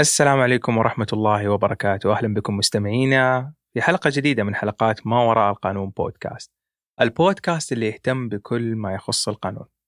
[0.00, 2.12] السلام عليكم ورحمة الله وبركاته.
[2.12, 6.50] أهلا بكم مستمعينا في حلقة جديدة من حلقات ما وراء القانون بودكاست.
[7.00, 9.79] البودكاست اللي يهتم بكل ما يخص القانون.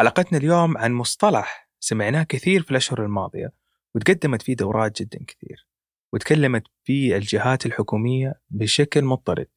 [0.00, 3.52] حلقتنا اليوم عن مصطلح سمعناه كثير في الأشهر الماضية
[3.94, 5.66] وتقدمت فيه دورات جدا كثير
[6.12, 9.48] وتكلمت فيه الجهات الحكومية بشكل مضطرد.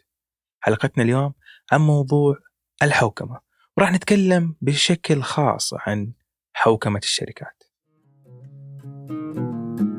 [0.60, 1.34] حلقتنا اليوم
[1.72, 2.38] عن موضوع
[2.84, 3.40] الحوكمة
[3.78, 6.14] وراح نتكلم بشكل خاص عن
[6.54, 7.64] حوكمة الشركات.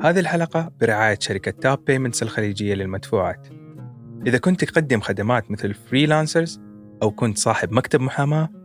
[0.01, 3.49] هذه الحلقة برعاية شركة تاب بيمنتس الخليجية للمدفوعات.
[4.27, 6.61] إذا كنت تقدم خدمات مثل freelancers
[7.03, 8.64] أو كنت صاحب مكتب محاماة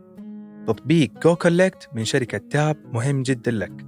[0.70, 3.86] تطبيق جو كولكت من شركة تاب مهم جدا لك.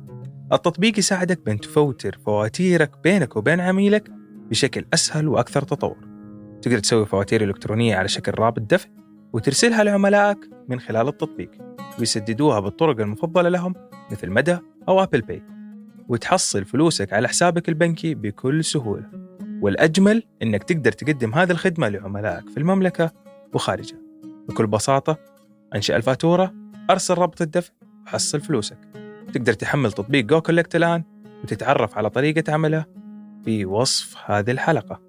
[0.53, 4.09] التطبيق يساعدك بأن تفوتر فواتيرك بينك وبين عميلك
[4.49, 5.97] بشكل أسهل وأكثر تطور.
[6.61, 8.89] تقدر تسوي فواتير إلكترونية على شكل رابط دفع
[9.33, 10.37] وترسلها لعملائك
[10.69, 11.51] من خلال التطبيق
[11.99, 13.73] ويسددوها بالطرق المفضلة لهم
[14.11, 15.43] مثل مدى أو أبل باي
[16.07, 19.05] وتحصل فلوسك على حسابك البنكي بكل سهولة.
[19.61, 23.11] والأجمل أنك تقدر تقدم هذه الخدمة لعملائك في المملكة
[23.53, 23.97] وخارجها.
[24.49, 25.17] بكل بساطة
[25.75, 26.60] انشئ الفاتورة
[26.91, 27.73] أرسل رابط الدفع
[28.05, 28.77] وحصل فلوسك.
[29.33, 31.03] تقدر تحمل تطبيق جو كولكت الآن
[31.43, 32.85] وتتعرف على طريقة عمله
[33.45, 35.01] في وصف هذه الحلقة.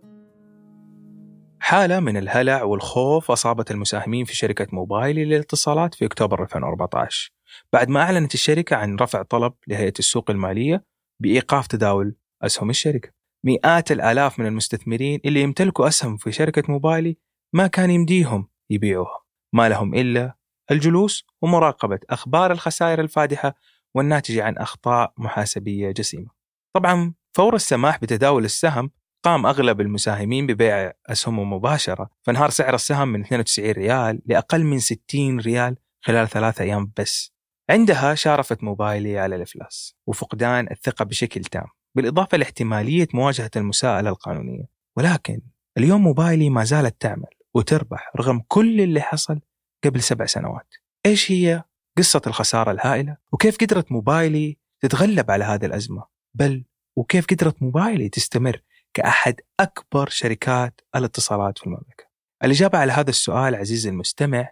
[1.61, 7.33] حالة من الهلع والخوف أصابت المساهمين في شركة موبايلي للاتصالات في أكتوبر 2014
[7.73, 10.85] بعد ما أعلنت الشركة عن رفع طلب لهيئة السوق المالية
[11.23, 13.11] بإيقاف تداول أسهم الشركة.
[13.45, 17.17] مئات الآلاف من المستثمرين اللي يمتلكوا أسهم في شركة موبايلي
[17.53, 19.23] ما كان يمديهم يبيعوها.
[19.53, 20.42] ما لهم إلا
[20.73, 23.55] الجلوس ومراقبة أخبار الخسائر الفادحة
[23.95, 26.31] والناتجة عن أخطاء محاسبية جسيمة.
[26.73, 28.91] طبعا فور السماح بتداول السهم
[29.25, 35.41] قام أغلب المساهمين ببيع أسهمهم مباشرة فانهار سعر السهم من 92 ريال لأقل من 60
[35.41, 37.33] ريال خلال ثلاثة أيام بس.
[37.71, 44.65] عندها شارفت موبايلي على الإفلاس وفقدان الثقة بشكل تام بالإضافة لاحتمالية مواجهة المساءلة القانونية.
[44.97, 45.41] ولكن
[45.79, 49.41] اليوم موبايلي ما زالت تعمل وتربح رغم كل اللي حصل
[49.85, 50.75] قبل سبع سنوات.
[51.07, 51.65] إيش هي
[51.99, 56.05] قصة الخسارة الهائلة؟ وكيف قدرت موبايلي تتغلب على هذه الأزمة؟
[56.35, 56.65] بل
[56.97, 58.63] وكيف قدرت موبايلي تستمر
[58.95, 62.05] كأحد أكبر شركات الاتصالات في المملكة؟
[62.45, 64.51] الإجابة على هذا السؤال عزيزي المستمع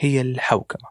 [0.00, 0.88] هي الحوكمة.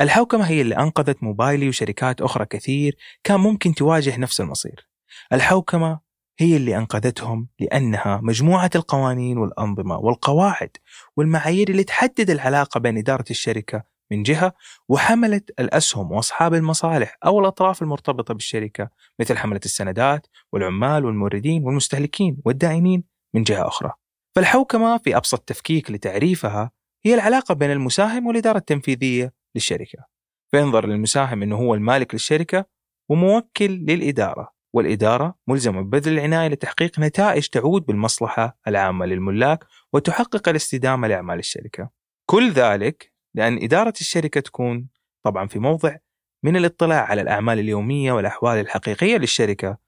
[0.00, 4.88] الحوكمة هي اللي أنقذت موبايلي وشركات أخرى كثير كان ممكن تواجه نفس المصير.
[5.32, 6.00] الحوكمة
[6.40, 10.70] هي اللي أنقذتهم لأنها مجموعة القوانين والأنظمة والقواعد
[11.16, 14.52] والمعايير اللي تحدد العلاقة بين إدارة الشركة من جهة
[14.88, 18.90] وحملة الأسهم وأصحاب المصالح أو الأطراف المرتبطة بالشركة
[19.20, 23.92] مثل حملة السندات والعمال والموردين والمستهلكين والدائنين من جهة أخرى.
[24.34, 26.70] فالحوكمة في أبسط تفكيك لتعريفها
[27.04, 29.98] هي العلاقة بين المساهم والإدارة التنفيذية للشركة.
[30.50, 32.64] فينظر للمساهم أنه هو المالك للشركة
[33.08, 34.59] وموكل للإدارة.
[34.72, 41.90] والإدارة ملزمة ببذل العناية لتحقيق نتائج تعود بالمصلحة العامة للملاك وتحقق الاستدامة لأعمال الشركة.
[42.26, 44.88] كل ذلك لأن إدارة الشركة تكون
[45.22, 45.96] طبعا في موضع
[46.42, 49.78] من الاطلاع على الأعمال اليومية والأحوال الحقيقية للشركة.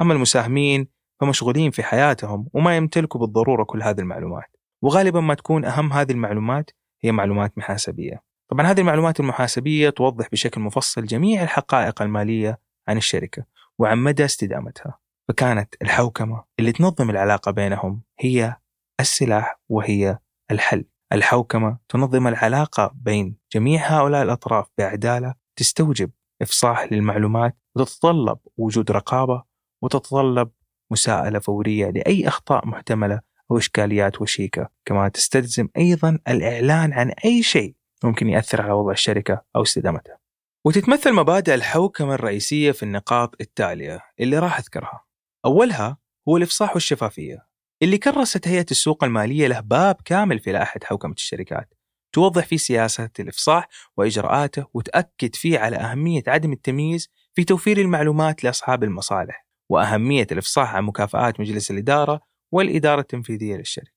[0.00, 0.88] أما المساهمين
[1.20, 4.56] فمشغولين في حياتهم وما يمتلكوا بالضرورة كل هذه المعلومات.
[4.82, 6.70] وغالبا ما تكون أهم هذه المعلومات
[7.02, 8.22] هي معلومات محاسبية.
[8.48, 13.44] طبعا هذه المعلومات المحاسبية توضح بشكل مفصل جميع الحقائق المالية عن الشركة.
[13.82, 14.98] وعن مدى استدامتها.
[15.28, 18.56] فكانت الحوكمة اللي تنظم العلاقة بينهم هي
[19.00, 20.18] السلاح وهي
[20.50, 20.84] الحل.
[21.12, 26.10] الحوكمة تنظم العلاقة بين جميع هؤلاء الأطراف بعدالة تستوجب
[26.42, 29.42] إفصاح للمعلومات وتتطلب وجود رقابة
[29.82, 30.50] وتتطلب
[30.90, 34.68] مساءلة فورية لأي أخطاء محتملة أو إشكاليات وشيكة.
[34.84, 40.21] كما تستلزم أيضا الإعلان عن أي شيء ممكن يأثر على وضع الشركة أو استدامتها.
[40.64, 45.04] وتتمثل مبادئ الحوكمة الرئيسية في النقاط التالية اللي راح أذكرها.
[45.44, 45.98] أولها
[46.28, 47.46] هو الإفصاح والشفافية
[47.82, 51.74] اللي كرست هيئة السوق المالية له باب كامل في لائحة حوكمة الشركات
[52.12, 58.84] توضح فيه سياسة الإفصاح وإجراءاته وتأكد فيه على أهمية عدم التمييز في توفير المعلومات لأصحاب
[58.84, 62.20] المصالح وأهمية الإفصاح عن مكافآت مجلس الإدارة
[62.52, 63.92] والإدارة التنفيذية للشركة.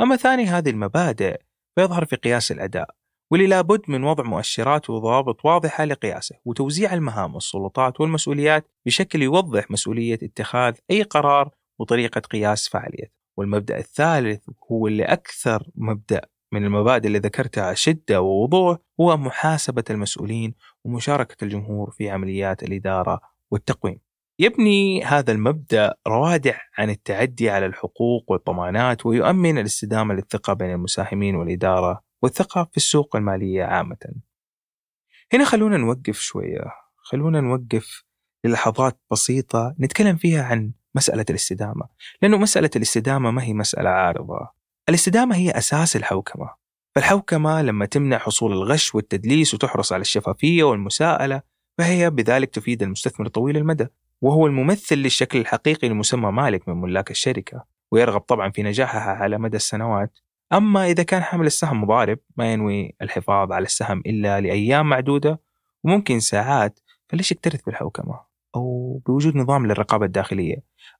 [0.00, 1.40] أما ثاني هذه المبادئ
[1.74, 2.95] فيظهر في قياس الأداء.
[3.30, 10.18] واللي لابد من وضع مؤشرات وضوابط واضحة لقياسه وتوزيع المهام والسلطات والمسؤوليات بشكل يوضح مسؤولية
[10.22, 13.16] اتخاذ أي قرار وطريقة قياس فعاليته.
[13.36, 16.20] والمبدأ الثالث هو اللي أكثر مبدأ
[16.52, 23.20] من المبادئ اللي ذكرتها شدة ووضوح هو محاسبة المسؤولين ومشاركة الجمهور في عمليات الإدارة
[23.50, 24.00] والتقويم.
[24.40, 32.05] يبني هذا المبدأ روادع عن التعدي على الحقوق والضمانات ويؤمن الاستدامة للثقة بين المساهمين والإدارة
[32.22, 34.14] والثقة في السوق المالية عامة.
[35.32, 36.60] هنا خلونا نوقف شوية.
[36.96, 38.04] خلونا نوقف
[38.44, 41.88] للحظات بسيطة نتكلم فيها عن مسألة الاستدامة.
[42.22, 44.48] لأنه مسألة الاستدامة ما هي مسألة عارضة.
[44.88, 46.50] الاستدامة هي أساس الحوكمة.
[46.94, 51.42] فالحوكمة لما تمنع حصول الغش والتدليس وتحرص على الشفافية والمساءلة
[51.78, 53.86] فهي بذلك تفيد المستثمر طويل المدى
[54.22, 59.56] وهو الممثل للشكل الحقيقي لمسمى مالك من ملاك الشركة ويرغب طبعا في نجاحها على مدى
[59.56, 60.18] السنوات.
[60.52, 65.40] أما إذا كان حامل السهم مضارب ما ينوي الحفاظ على السهم إلا لأيام معدودة
[65.84, 68.20] وممكن ساعات فليش يكترث بالحوكمة؟
[68.56, 70.56] أو بوجود نظام للرقابة الداخلية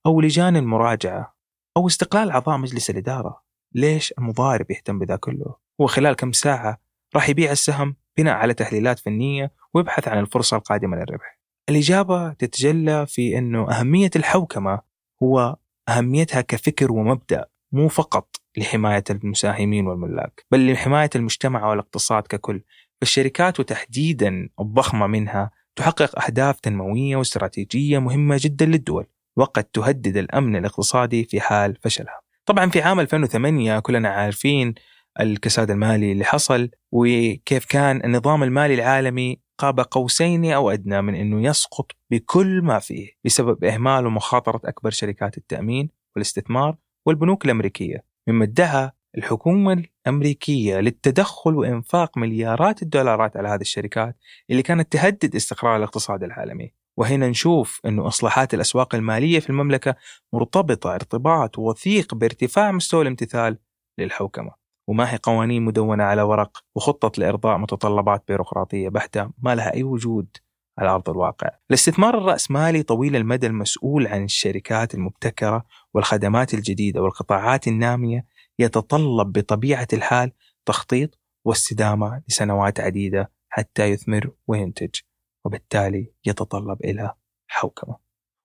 [0.06, 1.36] أو لجان المراجعة
[1.76, 3.42] أو استقلال أعضاء مجلس الإدارة.
[3.74, 6.78] ليش المضارب يهتم بذا كله؟ هو خلال كم ساعة
[7.14, 11.38] راح يبيع السهم بناء على تحليلات فنية ويبحث عن الفرصة القادمة للربح.
[11.68, 14.80] الإجابة تتجلى في أنه أهمية الحوكمة
[15.22, 15.56] هو
[15.88, 18.36] أهميتها كفكر ومبدأ مو فقط.
[18.56, 22.62] لحماية المساهمين والملاك بل لحماية المجتمع والاقتصاد ككل.
[23.00, 29.06] فالشركات وتحديدا الضخمة منها تحقق أهداف تنموية واستراتيجية مهمة جدا للدول
[29.36, 32.20] وقد تهدد الأمن الاقتصادي في حال فشلها.
[32.46, 34.74] طبعا في عام 2008 كلنا عارفين
[35.20, 41.42] الكساد المالي اللي حصل وكيف كان النظام المالي العالمي قاب قوسين أو أدنى من أنه
[41.42, 46.76] يسقط بكل ما فيه بسبب إهمال ومخاطرة أكبر شركات التأمين والاستثمار
[47.06, 48.15] والبنوك الأمريكية.
[48.28, 49.72] مما ادعى الحكومة
[50.06, 54.16] الأمريكية للتدخل وإنفاق مليارات الدولارات على هذه الشركات
[54.50, 56.72] اللي كانت تهدد استقرار الاقتصاد العالمي.
[56.96, 59.94] وهنا نشوف أنه إصلاحات الأسواق المالية في المملكة
[60.32, 63.58] مرتبطة ارتباط وثيق بارتفاع مستوى الامتثال
[63.98, 64.50] للحوكمة.
[64.88, 70.36] وما هي قوانين مدونة على ورق وخطة لإرضاء متطلبات بيروقراطية بحتة ما لها أي وجود.
[70.78, 71.50] على أرض الواقع.
[71.70, 75.64] الاستثمار الرأسمالي طويل المدى المسؤول عن الشركات المبتكرة
[75.94, 78.26] والخدمات الجديدة والقطاعات النامية
[78.58, 80.32] يتطلب بطبيعة الحال
[80.66, 85.00] تخطيط واستدامة لسنوات عديدة حتى يثمر وينتج
[85.44, 87.12] وبالتالي يتطلب إلى
[87.48, 87.96] حوكمة.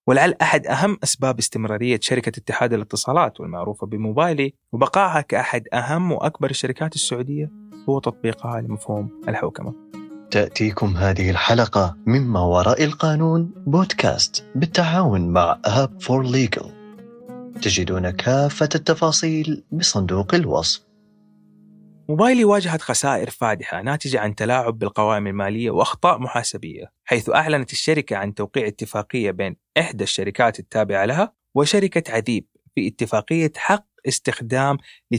[0.06, 6.94] ولعل أحد أهم أسباب استمرارية شركة اتحاد الاتصالات والمعروفة بموبايلي وبقائها كأحد أهم وأكبر الشركات
[6.94, 7.50] السعودية
[7.88, 10.01] هو تطبيقها لمفهوم الحوكمة.
[10.32, 16.72] تأتيكم هذه الحلقة مما وراء القانون بودكاست بالتعاون مع آب فور ليجل
[17.62, 20.86] تجدون كافة التفاصيل بصندوق الوصف.
[22.08, 28.34] موبايلي واجهت خسائر فادحة ناتجة عن تلاعب بالقوائم المالية وأخطاء محاسبية حيث أعلنت الشركة عن
[28.34, 34.78] توقيع اتفاقية بين إحدى الشركات التابعة لها وشركة عذيب في اتفاقية حق استخدام
[35.10, 35.16] ل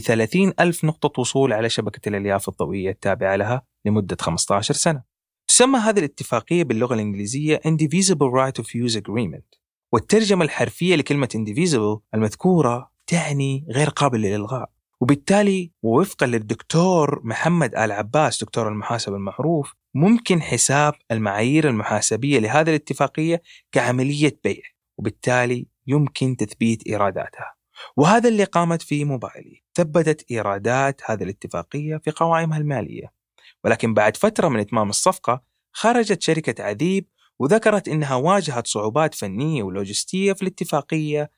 [0.60, 3.73] ألف نقطة وصول على شبكة الألياف الضوئية التابعة لها.
[3.84, 5.02] لمدة 15 سنة.
[5.48, 9.58] تسمى هذه الاتفاقية باللغة الإنجليزية Indivisible Right of Use Agreement.
[9.92, 14.70] والترجمة الحرفية لكلمة Indivisible المذكورة تعني غير قابل للإلغاء.
[15.00, 23.42] وبالتالي ووفقا للدكتور محمد آل عباس دكتور المحاسبة المعروف ممكن حساب المعايير المحاسبية لهذه الاتفاقية
[23.72, 24.62] كعملية بيع.
[24.98, 27.54] وبالتالي يمكن تثبيت إيراداتها.
[27.96, 29.64] وهذا اللي قامت فيه موبايلي.
[29.74, 33.23] ثبتت إيرادات هذه الاتفاقية في قوائمها المالية.
[33.64, 37.08] ولكن بعد فترة من إتمام الصفقة خرجت شركة عذيب
[37.38, 41.30] وذكرت أنها واجهت صعوبات فنية ولوجستية في الاتفاقية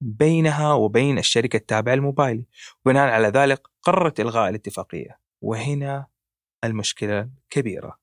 [0.00, 2.44] بينها وبين الشركة التابعة للموبايل
[2.84, 5.18] وبناء على ذلك قررت إلغاء الاتفاقية.
[5.42, 6.06] وهنا
[6.64, 7.98] المشكلة الكبيرة.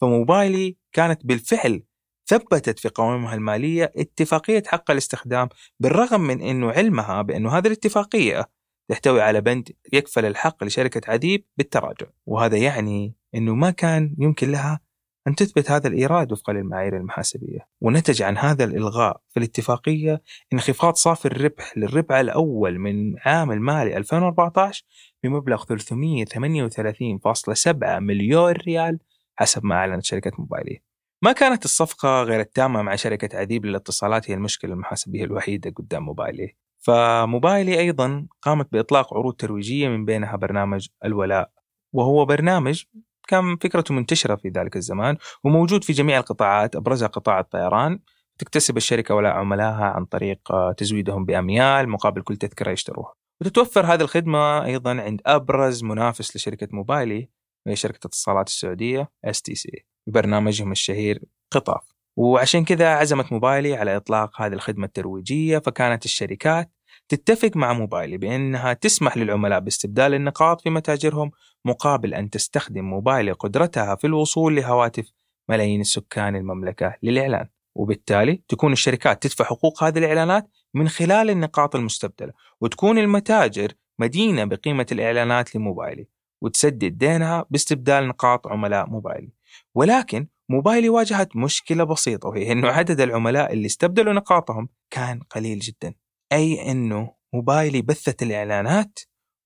[0.00, 1.82] فموبايلي كانت بالفعل
[2.26, 5.48] ثبتت في قوائمها المالية اتفاقية حق الاستخدام
[5.80, 8.50] بالرغم من أنه علمها بأنه هذه الاتفاقية
[8.88, 12.06] تحتوي على بند يكفل الحق لشركة عديب بالتراجع.
[12.26, 14.80] وهذا يعني أنه ما كان يمكن لها
[15.26, 17.68] أن تثبت هذا الإيراد وفقا للمعايير المحاسبية.
[17.80, 20.22] ونتج عن هذا الإلغاء في الاتفاقية
[20.52, 24.84] انخفاض صافي الربح للربع الأول من عام المالي 2014
[25.22, 28.98] بمبلغ 338.7 مليون ريال
[29.36, 30.82] حسب ما أعلنت شركة موبايلي.
[31.22, 36.56] ما كانت الصفقة غير التامة مع شركة عديب للاتصالات هي المشكلة المحاسبية الوحيدة قدام موبايلي.
[36.86, 41.50] فموبايلي أيضا قامت بإطلاق عروض ترويجية من بينها برنامج الولاء
[41.92, 42.84] وهو برنامج
[43.28, 47.98] كان فكرته منتشرة في ذلك الزمان وموجود في جميع القطاعات أبرزها قطاع الطيران.
[48.38, 53.14] تكتسب الشركة ولاء عملائها عن طريق آه، تزويدهم بأميال مقابل كل تذكرة يشتروها.
[53.40, 57.28] وتتوفر هذه الخدمة أيضا عند أبرز منافس لشركة موبايلي
[57.66, 61.94] وهي شركة اتصالات السعودية اس تي سي ببرنامجهم الشهير قطاف.
[62.16, 66.70] وعشان كذا عزمت موبايلي على إطلاق هذه الخدمة الترويجية فكانت الشركات
[67.08, 71.30] تتفق مع موبايلي بأنها تسمح للعملاء باستبدال النقاط في متاجرهم
[71.64, 75.12] مقابل أن تستخدم موبايلي قدرتها في الوصول لهواتف
[75.48, 77.48] ملايين السكان المملكة للإعلان.
[77.74, 84.86] وبالتالي تكون الشركات تدفع حقوق هذه الإعلانات من خلال النقاط المستبدلة وتكون المتاجر مدينة بقيمة
[84.92, 86.08] الإعلانات لموبايلي
[86.42, 89.32] وتسدد دينها باستبدال نقاط عملاء موبايلي.
[89.74, 95.94] ولكن موبايلي واجهت مشكلة بسيطة وهي أنه عدد العملاء اللي استبدلوا نقاطهم كان قليل جدا.
[96.32, 98.98] أي أنه موبايلي بثت الإعلانات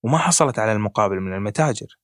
[0.02, 1.99] وما حصلت على المقابل من المتاجر.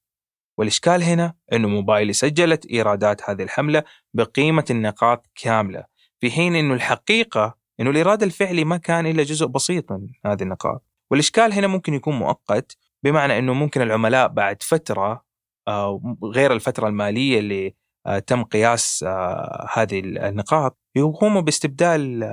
[0.59, 3.83] والإشكال هنا أنه موبايلي سجلت إيرادات هذه الحملة
[4.15, 5.85] بقيمة النقاط كاملة
[6.21, 10.85] في حين أنه الحقيقة أنه الإيراد الفعلي ما كان إلا جزء بسيط من هذه النقاط.
[11.11, 15.25] والإشكال هنا ممكن يكون مؤقت بمعنى أنه ممكن العملاء بعد فترة
[15.69, 17.75] آه، غير الفترة المالية اللي
[18.07, 22.25] آه، تم قياس آه، هذه النقاط يقوموا باستبدال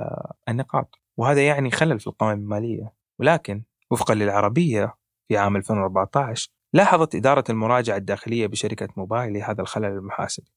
[0.48, 1.01] النقاط.
[1.18, 2.92] وهذا يعني خلل في القوائم المالية.
[3.18, 4.94] ولكن وفقا للعربية
[5.28, 10.52] في عام 2014 لاحظت إدارة المراجعة الداخلية بشركة موبايل هذا الخلل المحاسبي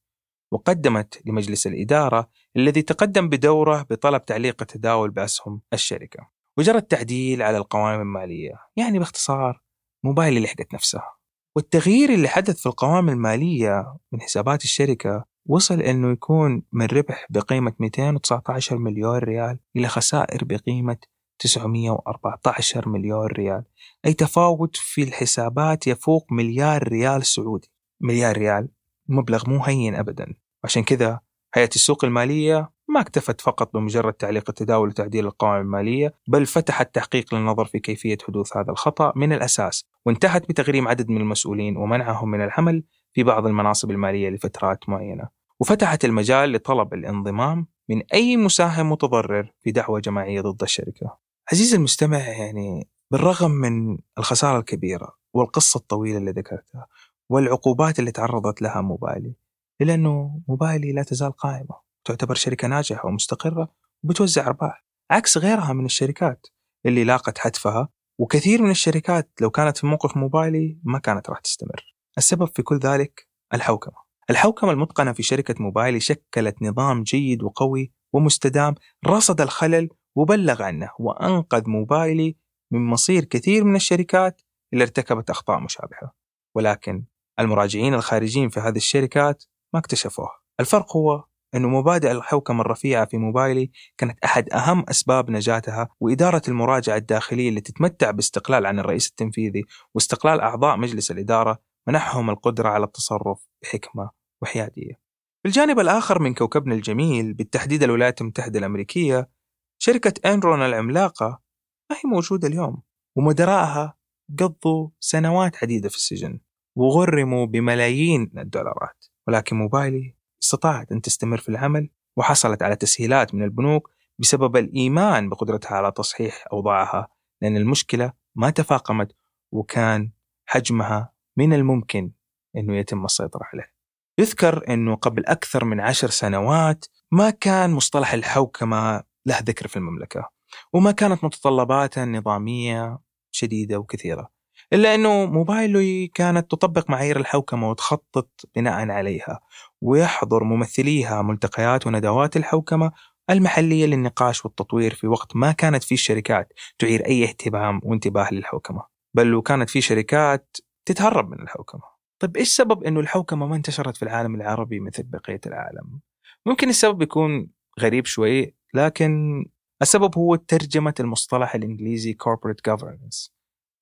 [0.52, 6.30] وقدمت لمجلس الإدارة الذي تقدم بدوره بطلب تعليق التداول بأسهم الشركة.
[6.58, 9.62] وجرى التعديل على القوائم المالية يعني باختصار
[10.04, 11.16] موبايل لحقت نفسها
[11.56, 17.72] والتغيير اللي حدث في القوائم المالية من حسابات الشركة وصل إنه يكون من ربح بقيمة
[17.78, 20.96] 219 مليون ريال إلى خسائر بقيمة
[21.38, 23.64] 914 مليون ريال.
[24.06, 27.70] أي تفاوت في الحسابات يفوق مليار ريال سعودي.
[28.00, 28.68] مليار ريال
[29.08, 30.34] مبلغ مو هين ابدا.
[30.64, 31.20] عشان كذا
[31.54, 37.34] هيئة السوق المالية ما اكتفت فقط بمجرد تعليق التداول وتعديل القوائم المالية بل فتحت تحقيق
[37.34, 42.44] للنظر في كيفية حدوث هذا الخطأ من الأساس وانتهت بتغريم عدد من المسؤولين ومنعهم من
[42.44, 42.82] العمل
[43.16, 45.28] في بعض المناصب المالية لفترات معينة.
[45.60, 51.18] وفتحت المجال لطلب الانضمام من أي مساهم متضرر في دعوة جماعية ضد الشركة.
[51.52, 56.86] عزيزي المستمع يعني بالرغم من الخسارة الكبيرة والقصة الطويلة اللي ذكرتها
[57.30, 59.34] والعقوبات اللي تعرضت لها موبايلي
[59.80, 63.68] إلا أنه موبايلي لا تزال قائمة تعتبر شركة ناجحة ومستقرة
[64.04, 66.46] وبتوزع أرباح عكس غيرها من الشركات
[66.86, 71.95] اللي لاقت حتفها وكثير من الشركات لو كانت في موقف موبايلي ما كانت راح تستمر.
[72.18, 74.06] السبب في كل ذلك الحوكمة.
[74.30, 78.74] الحوكمة المتقنة في شركة موبايلي شكلت نظام جيد وقوي ومستدام
[79.06, 82.36] رصد الخلل وبلغ عنه وأنقذ موبايلي
[82.72, 84.42] من مصير كثير من الشركات
[84.72, 86.12] اللي ارتكبت أخطاء مشابهة.
[86.56, 87.04] ولكن
[87.40, 89.44] المراجعين الخارجيين في هذه الشركات
[89.74, 90.28] ما اكتشفوه
[90.60, 96.96] الفرق هو أن مبادئ الحوكمة الرفيعة في موبايلي كانت أحد أهم أسباب نجاتها وإدارة المراجعة
[96.96, 101.58] الداخلية اللي تتمتع باستقلال عن الرئيس التنفيذي واستقلال أعضاء مجلس الإدارة
[101.88, 104.10] منحهم القدرة على التصرف بحكمة
[104.42, 105.00] وحيادية.
[105.44, 109.30] بالجانب الآخر من كوكبنا الجميل بالتحديد الولايات المتحدة الأمريكية
[109.78, 111.42] شركة أنرون العملاقة
[111.90, 112.82] ما هي موجودة اليوم
[113.16, 113.96] ومدراءها
[114.38, 116.40] قضوا سنوات عديدة في السجن
[116.76, 123.90] وغرموا بملايين الدولارات ولكن موبايلي استطاعت أن تستمر في العمل وحصلت على تسهيلات من البنوك
[124.18, 127.08] بسبب الإيمان بقدرتها على تصحيح أوضاعها
[127.42, 129.12] لأن المشكلة ما تفاقمت
[129.52, 130.12] وكان
[130.46, 132.10] حجمها من الممكن
[132.56, 133.76] أنه يتم السيطرة عليه
[134.18, 140.30] يذكر أنه قبل أكثر من عشر سنوات ما كان مصطلح الحوكمة له ذكر في المملكة
[140.72, 142.98] وما كانت متطلباتها النظامية
[143.30, 144.36] شديدة وكثيرة
[144.72, 149.40] إلا أنه موبايلوي كانت تطبق معايير الحوكمة وتخطط بناء عليها
[149.80, 152.92] ويحضر ممثليها ملتقيات وندوات الحوكمة
[153.30, 158.82] المحلية للنقاش والتطوير في وقت ما كانت في الشركات تعير أي اهتمام وانتباه للحوكمة.
[159.14, 161.82] بل وكانت في شركات تتهرب من الحوكمة
[162.18, 166.00] طيب إيش سبب أنه الحوكمة ما انتشرت في العالم العربي مثل بقية العالم؟
[166.46, 167.50] ممكن السبب يكون
[167.80, 169.44] غريب شوي لكن
[169.82, 173.30] السبب هو ترجمة المصطلح الإنجليزي corporate governance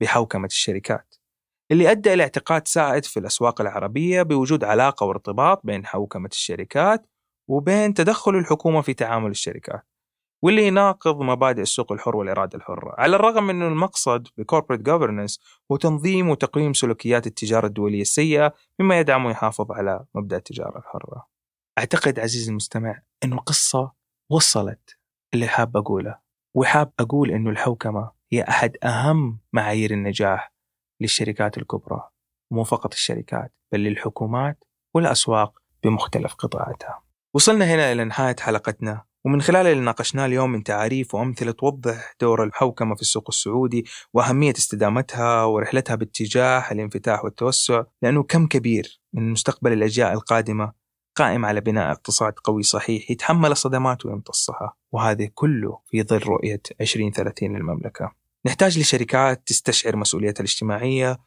[0.01, 1.15] بحوكمة الشركات
[1.71, 7.07] اللي أدى إلى اعتقاد سائد في الأسواق العربية بوجود علاقة وارتباط بين حوكمة الشركات
[7.49, 9.87] وبين تدخل الحكومة في تعامل الشركات
[10.45, 12.95] واللي يناقض مبادئ السوق الحر والإرادة الحرة.
[12.99, 15.41] على الرغم من أن المقصد بكوربريت جوفرنس
[15.73, 21.29] هو تنظيم وتقييم سلوكيات التجارة الدولية السيئة مما يدعم ويحافظ على مبدأ التجارة الحرة.
[21.79, 23.93] أعتقد عزيزي المستمع أن القصة
[24.31, 24.99] وصلت
[25.35, 26.19] اللي حاب أقوله
[26.55, 30.53] وحاب أقول أنه الحوكمة هي أحد أهم معايير النجاح
[31.01, 32.09] للشركات الكبرى
[32.51, 37.03] ومو فقط الشركات بل للحكومات والأسواق بمختلف قطاعاتها.
[37.35, 39.05] وصلنا هنا إلى نهاية حلقتنا.
[39.25, 44.53] ومن خلال اللي ناقشناه اليوم من تعاريف وأمثلة توضح دور الحوكمة في السوق السعودي وأهمية
[44.53, 50.73] استدامتها ورحلتها باتجاه الانفتاح والتوسع لأنه كم كبير من مستقبل الأجيال القادمة
[51.17, 57.57] قائم على بناء اقتصاد قوي صحيح يتحمل الصدمات ويمتصها وهذا كله في ظل رؤية 2030
[57.57, 58.13] للمملكة.
[58.47, 61.19] نحتاج لشركات تستشعر مسؤوليتها الاجتماعية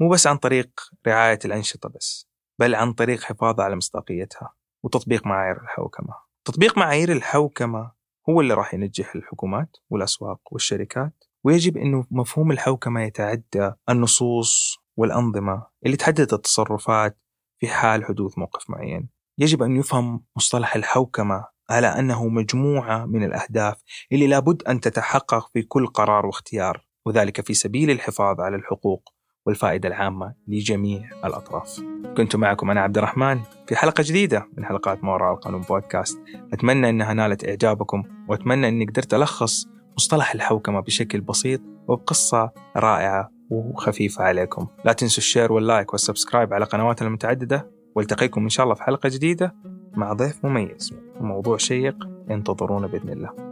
[0.00, 0.70] مو بس عن طريق
[1.06, 6.25] رعاية الأنشطة بس بل عن طريق حفاظها على مصداقيتها وتطبيق معايير الحوكمة.
[6.46, 7.92] تطبيق معايير الحوكمة
[8.28, 15.96] هو اللي راح ينجح الحكومات والأسواق والشركات ويجب أنه مفهوم الحوكمة يتعدى النصوص والأنظمة اللي
[15.96, 17.18] تحدد التصرفات
[17.58, 19.08] في حال حدوث موقف معين.
[19.38, 25.62] يجب أن يفهم مصطلح الحوكمة على أنه مجموعة من الأهداف اللي لابد أن تتحقق في
[25.62, 29.15] كل قرار واختيار وذلك في سبيل الحفاظ على الحقوق
[29.46, 31.80] والفائدة العامة لجميع الأطراف.
[32.16, 36.18] كنت معكم أنا عبد الرحمن في حلقة جديدة من حلقات ما وراء القانون بودكاست.
[36.52, 44.24] أتمنى أنها نالت إعجابكم وأتمنى أني قدرت ألخص مصطلح الحوكمة بشكل بسيط وبقصة رائعة وخفيفة
[44.24, 44.66] عليكم.
[44.84, 48.74] لا تنسوا ال share وال like وال subscribe على قنواتنا المتعددة والتقيكم إن شاء الله
[48.74, 49.54] في حلقة جديدة
[49.96, 51.96] مع ضيف مميز وموضوع شيق
[52.30, 53.45] انتظرونا بإذن الله.